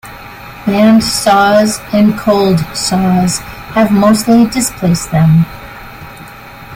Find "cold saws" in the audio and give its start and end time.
2.17-3.37